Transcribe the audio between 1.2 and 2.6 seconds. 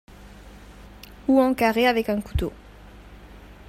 Ou en carrés avec un couteau.